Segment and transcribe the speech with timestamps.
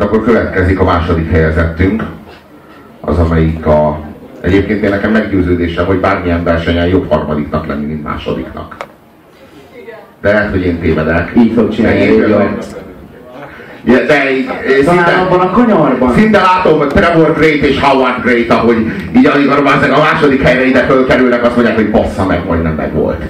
[0.00, 2.02] Hát akkor következik a második helyezettünk,
[3.00, 4.00] az amelyik a...
[4.40, 8.76] Egyébként én nekem meggyőződésem, hogy bármilyen versenyen jobb harmadiknak lenni, mint másodiknak.
[10.20, 11.32] De lehet, hogy én tévedek.
[11.36, 12.04] Így fog csinálni.
[13.84, 14.22] Ja, de
[14.82, 16.12] szinte, abban a kanyarban.
[16.12, 18.76] szinte látom Trevor Great és Howard Great, ahogy
[19.16, 19.58] így amikor
[19.92, 23.22] a második helyre ide fölkerülnek, azt mondják, hogy bassza meg, majdnem meg volt.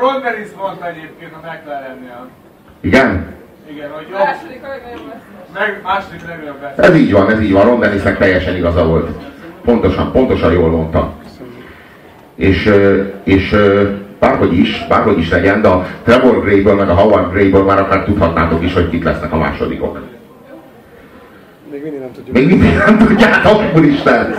[0.00, 2.28] Ron Dennis mondta egyébként a McLarennél.
[2.80, 3.34] Igen?
[3.76, 5.22] Igen, hogy jobb, Második a legnagyobb lesz.
[5.54, 6.56] meg második legnagyobb.
[6.76, 7.64] Ez így van, ez így van.
[7.64, 9.08] Ron Dennisnek teljesen igaza volt.
[9.64, 11.12] Pontosan, pontosan jól mondta.
[12.34, 12.72] És,
[13.24, 13.56] és
[14.18, 18.04] bárhogy is, bárhogy is legyen, de a Trevor Grayből meg a Howard Grayből már akár
[18.04, 20.00] tudhatnátok is, hogy kik lesznek a másodikok.
[21.70, 22.36] Még mindig nem tudjuk.
[22.36, 24.34] Még mindig nem tudjátok, úristen.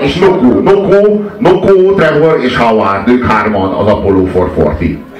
[0.00, 5.10] És Noko, Noko, Noko, Trevor és Howard, ők hárman az Apollo 440.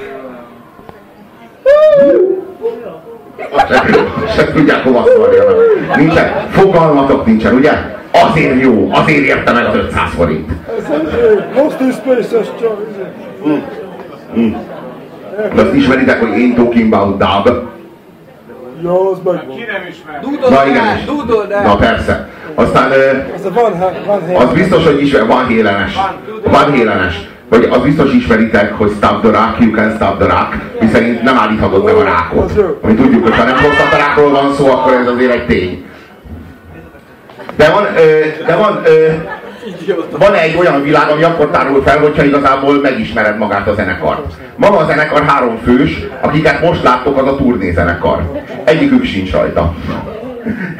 [4.35, 5.55] Se, tudják hova szóljanak.
[5.95, 7.71] Nincsen, fogalmatok nincsen, ugye?
[8.11, 10.51] Azért jó, azért érte meg az 500 forint.
[11.55, 12.77] Lost in space, ez csak...
[15.55, 17.49] De azt ismeritek, hogy én talking about dub?
[18.83, 19.55] Jó, az megvan.
[19.55, 20.21] Ki nem ismer?
[20.49, 21.05] Na igen, is.
[21.63, 22.29] Na persze.
[22.55, 22.95] Aztán ö,
[23.35, 24.35] Ez a Van, van.
[24.35, 25.97] Az biztos, hogy ismer, van hélenes.
[26.43, 27.29] Van hélenes.
[27.49, 31.37] Vagy az biztos ismeritek, hogy stop the rock, you can stop the rock, miszerint nem
[31.37, 32.51] állíthatod meg a rákot.
[32.81, 35.85] Ami tudjuk, hogy ha nem prostatarákról van szó, akkor ez azért egy tény.
[37.55, 37.83] De van,
[38.45, 38.81] de van,
[40.17, 44.33] van egy olyan világ, ami akkor tárul fel, hogyha igazából megismered magát a zenekart.
[44.55, 48.31] Maga a zenekar három fős, akiket most láttok, az a turnézenekar.
[48.63, 49.73] Egyikük sincs rajta.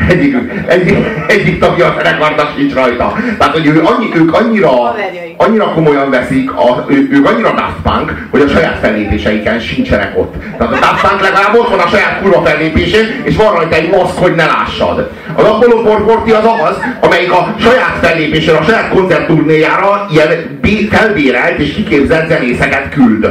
[0.10, 0.36] Egyik,
[0.68, 0.98] egyik,
[1.28, 3.14] egyik tagja a zenekarnak sincs rajta.
[3.38, 4.96] Tehát, hogy ő annyi, ők annyira,
[5.38, 10.36] annyira komolyan veszik, a, ő, ők annyira Daft Punk, hogy a saját fellépéseiken sincsenek ott.
[10.58, 13.90] Tehát a Daft Punk legalább ott van a saját kurva fellépésén, és van rajta egy
[13.90, 15.10] maszk, hogy ne lássad.
[15.36, 21.60] Az Apollo 440 az az, amelyik a saját fellépésére, a saját koncertturnéjára ilyen bé- felbérelt
[21.60, 23.28] és kiképzett zenészeket küld.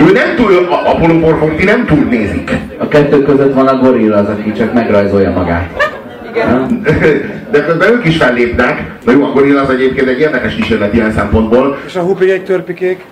[0.00, 2.50] Ő nem túl, a Apollo 440 nem turnézik.
[2.78, 5.84] A kettő között van a gorilla, az, aki csak megrajzolja magát.
[6.30, 6.82] Igen.
[7.50, 8.92] De közben ők is fellépnek.
[9.04, 11.78] Na jó, a gorilla az egyébként egy érdekes kísérlet ilyen szempontból.
[11.86, 13.04] És a hupikék, törpikék.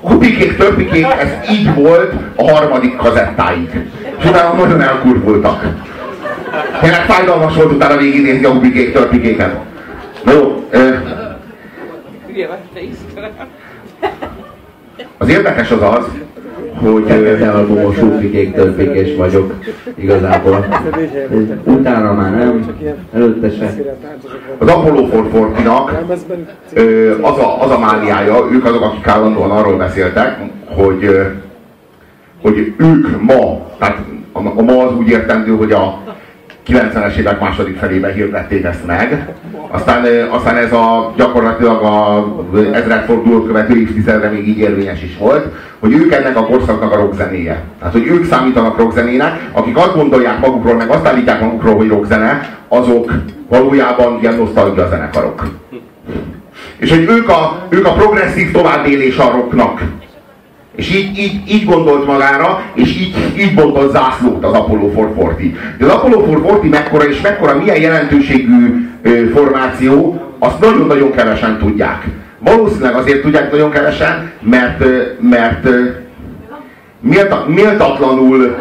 [0.00, 3.70] Hupikék, törpikék, ez így volt a harmadik kazettáig.
[4.18, 5.66] És utána nagyon elkurvultak.
[6.80, 9.56] Tényleg fájdalmas volt utána végignézni a hupikék, törpikéket.
[10.24, 10.68] Na jó,
[15.18, 16.06] az érdekes az az,
[16.90, 19.54] hogy albumos úpikék, törpikék vagyok
[19.94, 20.66] igazából.
[21.64, 22.76] Utána már nem,
[23.12, 23.74] előtte se.
[24.58, 29.76] az Apollo 440-nak Lemezben Ö, az, a, az a mániája, ők azok, akik állandóan arról
[29.76, 31.16] beszéltek, hogy,
[32.42, 33.98] hogy ők ma, tehát
[34.32, 36.01] a, a ma az úgy értendő, hogy a
[36.66, 39.28] 90-es évek második felében hirdették ezt meg,
[39.70, 42.26] aztán, aztán ez a gyakorlatilag a
[42.72, 45.46] ezredfordulót követő évtizedre még így érvényes is volt,
[45.78, 47.62] hogy ők ennek a korszaknak a rockzenéje.
[47.78, 52.58] Tehát, hogy ők számítanak rockzenének, akik azt gondolják magukról, meg azt állítják magukról, hogy rockzene,
[52.68, 53.12] azok
[53.48, 55.46] valójában ilyen nosztalgia zenekarok.
[56.76, 59.80] És hogy ők a, ők a progresszív továbbélés a rocknak.
[60.76, 65.76] És így, így, így gondolt magára, és így, így bontott zászlót az Apollo 440.
[65.78, 68.88] De az Apollo 440 mekkora és mekkora, milyen jelentőségű
[69.34, 72.04] formáció, azt nagyon-nagyon kevesen tudják.
[72.38, 74.84] Valószínűleg azért tudják nagyon kevesen, mert,
[75.20, 75.68] mert
[77.00, 78.56] mélta, méltatlanul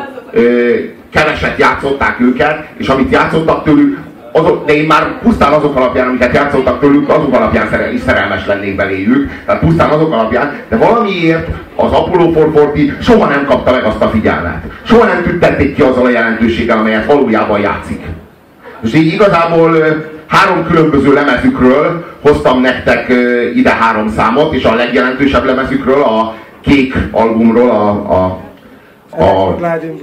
[1.12, 3.98] keveset játszották őket, és amit játszottak tőlük,
[4.32, 8.46] azok, de én már pusztán azok alapján, amiket játszottak tőlük, azok alapján szerel, is szerelmes
[8.46, 13.84] lennék beléjük, tehát pusztán azok alapján, de valamiért az Apollo 440 soha nem kapta meg
[13.84, 14.64] azt a figyelmet.
[14.84, 18.02] Soha nem tüntették ki azzal a jelentőséggel, amelyet valójában játszik.
[18.84, 19.76] És így igazából
[20.28, 23.14] három különböző lemezükről hoztam nektek
[23.56, 28.40] ide három számot, és a legjelentősebb lemezükről, a kék albumról, a, a
[29.20, 29.56] a.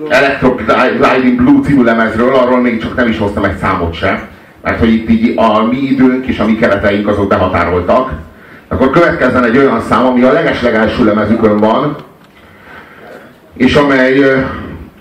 [0.09, 0.55] Electro
[0.99, 4.29] Gliding Blue című lemezről, arról még csak nem is hoztam egy számot se,
[4.63, 8.13] mert hogy itt így a mi időnk és a mi kereteink azok behatároltak.
[8.69, 11.97] Akkor következzen egy olyan szám, ami a legeslegelső lemezükön van,
[13.57, 14.45] és amely,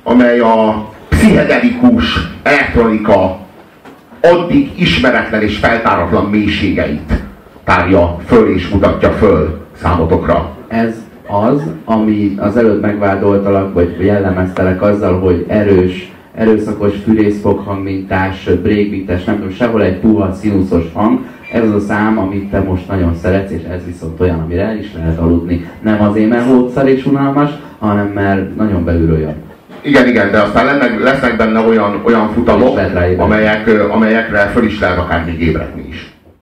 [0.04, 3.38] amely a pszichedelikus elektronika
[4.22, 7.14] addig ismeretlen és feltáratlan mélységeit
[7.64, 10.56] tárja föl és mutatja föl számotokra.
[10.68, 10.94] Ez
[11.28, 19.52] az, ami az előtt megvádoltalak, vagy jellemeztelek azzal, hogy erős, erőszakos fűrészfoghangmintás, breakbeates, nem tudom,
[19.52, 21.20] sehol egy puha színuszos hang.
[21.52, 24.78] Ez az a szám, amit te most nagyon szeretsz, és ez viszont olyan, amire el
[24.78, 25.70] is lehet aludni.
[25.82, 29.36] Nem azért, mert hódszar és unalmas, hanem mert nagyon belülről jön.
[29.82, 32.80] Igen, igen, de aztán lennek, lesznek benne olyan, olyan futamok,
[33.18, 36.17] amelyek, amelyekre föl is lehet akár még ébredni is.